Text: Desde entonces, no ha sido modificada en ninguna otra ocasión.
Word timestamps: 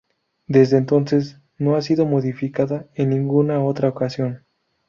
Desde 0.47 0.77
entonces, 0.77 1.37
no 1.59 1.75
ha 1.75 1.81
sido 1.83 2.07
modificada 2.07 2.89
en 2.95 3.11
ninguna 3.11 3.63
otra 3.63 3.87
ocasión. 3.89 4.47